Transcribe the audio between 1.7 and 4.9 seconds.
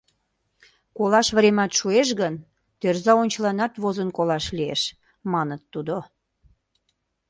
шуэш гын, тӧрза ончыланат возын колаш лиеш,